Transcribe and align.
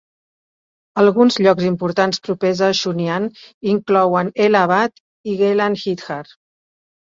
Alguns 1.01 1.35
llocs 1.47 1.67
importants 1.67 2.21
propers 2.27 2.61
a 2.67 2.69
Chunian 2.79 3.27
inclouen 3.75 4.33
Ellah 4.47 4.63
Abad 4.69 5.05
i 5.31 5.37
Gehlan 5.43 5.79
Hithar. 5.85 6.21